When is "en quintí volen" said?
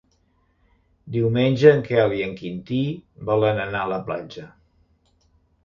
2.29-3.63